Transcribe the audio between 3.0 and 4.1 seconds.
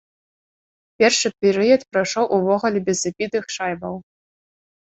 забітых шайбаў.